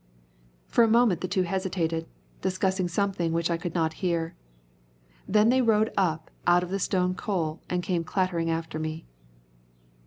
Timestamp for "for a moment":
0.65-1.21